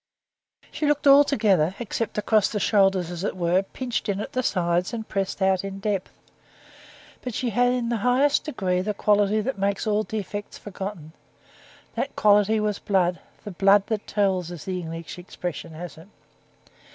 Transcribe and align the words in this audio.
She 0.71 0.87
looked 0.87 1.05
altogether, 1.05 1.75
except 1.77 2.17
across 2.17 2.49
the 2.49 2.59
shoulders, 2.59 3.11
as 3.11 3.23
it 3.23 3.37
were, 3.37 3.61
pinched 3.61 4.09
in 4.09 4.19
at 4.19 4.31
the 4.31 4.41
sides 4.41 4.93
and 4.95 5.07
pressed 5.07 5.43
out 5.43 5.63
in 5.63 5.77
depth. 5.79 6.17
But 7.21 7.35
she 7.35 7.51
had 7.51 7.71
in 7.71 7.89
the 7.89 7.97
highest 7.97 8.45
degree 8.45 8.81
the 8.81 8.95
quality 8.95 9.41
that 9.41 9.59
makes 9.59 9.85
all 9.85 10.01
defects 10.01 10.57
forgotten: 10.57 11.13
that 11.93 12.15
quality 12.15 12.59
was 12.59 12.79
blood, 12.79 13.19
the 13.43 13.51
blood 13.51 13.85
that 13.89 14.07
tells, 14.07 14.49
as 14.49 14.65
the 14.65 14.79
English 14.79 15.19
expression 15.19 15.73
has 15.73 15.99
it. 15.99 16.07